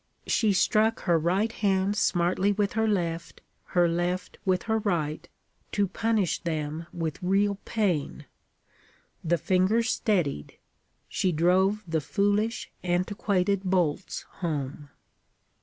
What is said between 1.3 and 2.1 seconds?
hand